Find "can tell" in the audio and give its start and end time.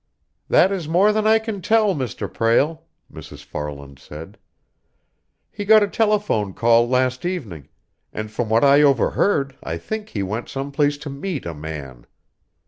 1.37-1.93